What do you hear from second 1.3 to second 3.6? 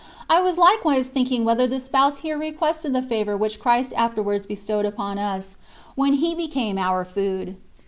whether the Spouse here re quested the favour which